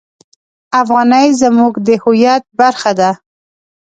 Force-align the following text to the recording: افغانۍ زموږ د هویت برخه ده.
افغانۍ 0.81 1.27
زموږ 1.41 1.73
د 1.87 1.89
هویت 2.03 2.43
برخه 2.59 2.91
ده. 2.99 3.11